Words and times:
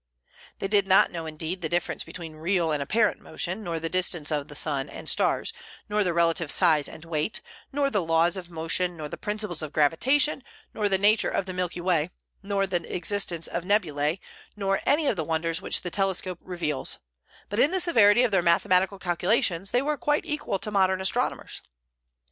They 0.57 0.67
did 0.67 0.87
not 0.87 1.11
know, 1.11 1.27
indeed, 1.27 1.61
the 1.61 1.69
difference 1.69 2.03
between 2.03 2.33
real 2.35 2.71
and 2.71 2.81
apparent 2.81 3.21
motion, 3.21 3.61
nor 3.63 3.79
the 3.79 3.87
distance 3.87 4.31
of 4.31 4.47
the 4.47 4.55
sun 4.55 4.89
and 4.89 5.07
stars, 5.07 5.53
nor 5.87 6.03
their 6.03 6.11
relative 6.15 6.49
size 6.49 6.87
and 6.89 7.05
weight, 7.05 7.39
nor 7.71 7.91
the 7.91 8.01
laws 8.01 8.35
of 8.35 8.49
motion, 8.49 8.97
nor 8.97 9.07
the 9.09 9.15
principles 9.17 9.61
of 9.61 9.71
gravitation, 9.73 10.43
nor 10.73 10.89
the 10.89 10.97
nature 10.97 11.29
of 11.29 11.45
the 11.45 11.53
Milky 11.53 11.81
Way, 11.81 12.09
nor 12.41 12.65
the 12.65 12.91
existence 12.95 13.45
of 13.45 13.63
nebulae, 13.63 14.19
nor 14.55 14.81
any 14.87 15.05
of 15.05 15.17
the 15.17 15.23
wonders 15.23 15.61
which 15.61 15.83
the 15.83 15.91
telescope 15.91 16.39
reveals; 16.41 16.97
but 17.47 17.59
in 17.59 17.69
the 17.69 17.79
severity 17.79 18.23
of 18.23 18.31
their 18.31 18.41
mathematical 18.41 18.97
calculations 18.97 19.69
they 19.69 19.83
were 19.83 19.97
quite 19.97 20.25
equal 20.25 20.57
to 20.57 20.71
modern 20.71 20.99
astronomers. 20.99 21.61